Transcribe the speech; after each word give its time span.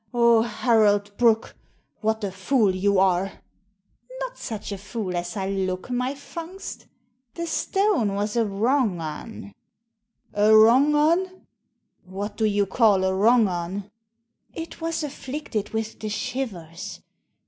"Oh, 0.15 0.41
Harold 0.41 1.15
Brooke, 1.17 1.55
what 1.99 2.23
a 2.23 2.31
fool 2.31 2.73
you 2.73 2.97
are 2.97 3.25
1" 3.27 3.31
"Not 4.21 4.37
such 4.39 4.71
a 4.71 4.79
fool 4.79 5.15
as 5.15 5.37
I 5.37 5.47
look, 5.47 5.91
my 5.91 6.15
Fungst 6.15 6.87
The 7.35 7.45
stone 7.45 8.13
was 8.15 8.35
a 8.35 8.43
wrong 8.43 8.99
un." 8.99 9.53
"A 10.33 10.55
wrong 10.57 10.95
un! 10.95 11.43
What 12.05 12.41
you 12.41 12.65
call 12.65 13.03
a 13.03 13.13
wrong 13.13 13.47
un?" 13.47 13.91
"It 14.65 14.81
was 14.81 15.03
afflicted 15.03 15.69
with 15.69 15.99
the 15.99 16.09
shivers. 16.09 17.01